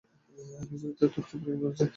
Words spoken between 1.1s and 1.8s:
তোর কী পরিকল্পনা